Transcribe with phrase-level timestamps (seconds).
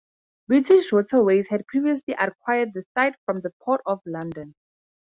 [0.47, 4.55] British Waterways had previously acquired the site from the Port of London.